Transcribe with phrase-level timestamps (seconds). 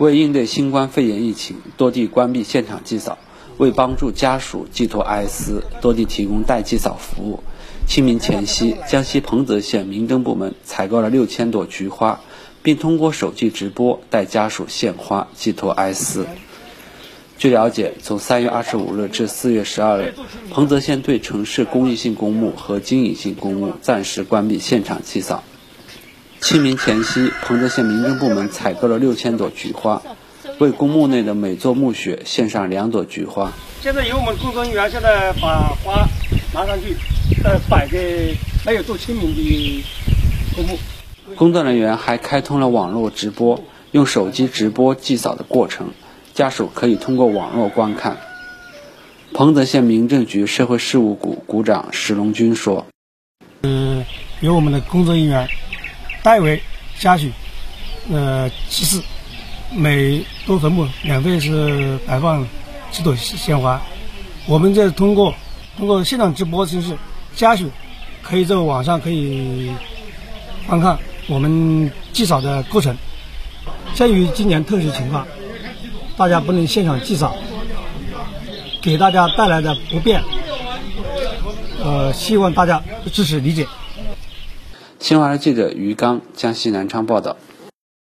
[0.00, 3.18] 为应对新冠肺炎疫情，多地关闭现场祭扫；
[3.58, 7.40] 为帮助家属寄托哀思，多地提供代祭扫服务。
[7.86, 12.20] 清明前夕，江西彭泽县民政部门采购了六千朵菊花，
[12.62, 16.24] 并通过手机直播带家属献花，寄托哀思。
[17.36, 20.14] 据了解，从三月二十五日至四月十二日，
[20.50, 25.44] 彭泽县对城市公益性公墓和经营性公墓暂时关闭现场祭扫。
[26.40, 30.02] 清明前夕，彭泽县民政部门采购了六千朵菊花，
[30.58, 33.52] 为公墓内的每座墓穴献上两朵菊花。
[33.82, 36.08] 现在由我们工作人员现在把花
[36.54, 36.96] 拿上去，
[37.44, 38.34] 呃，摆给
[38.66, 39.84] 没有做清明的
[40.56, 40.78] 公墓。
[41.36, 45.90] 工作人员还开通了网络直播，用手机直播祭扫的过程，
[46.34, 48.16] 家属可以通过网络观看。
[49.34, 52.86] 彭泽县民政局社会事务股股长石龙军说
[53.62, 54.04] ：“呃，
[54.40, 55.46] 由我们的工作人员。”
[56.22, 56.62] 代为
[56.98, 57.28] 家属，
[58.10, 59.02] 呃，祭祀，
[59.72, 62.46] 每多坟墓免费是摆放
[62.90, 63.80] 几朵鲜花。
[64.46, 65.34] 我们这通过
[65.78, 66.96] 通过现场直播形式，
[67.34, 67.70] 家属
[68.22, 69.72] 可以在网上可以
[70.66, 72.96] 观看我们祭扫的过程。
[73.94, 75.26] 鉴于今年特殊情况，
[76.16, 77.34] 大家不能现场祭扫，
[78.82, 80.22] 给大家带来的不便，
[81.82, 83.66] 呃，希望大家支持理解。
[85.00, 87.38] 新华社记者于刚，江西南昌报道。